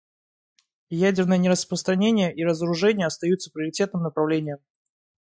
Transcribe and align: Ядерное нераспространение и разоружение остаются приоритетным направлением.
Ядерное 1.03 1.37
нераспространение 1.37 2.33
и 2.33 2.43
разоружение 2.43 3.05
остаются 3.05 3.51
приоритетным 3.53 4.01
направлением. 4.01 4.57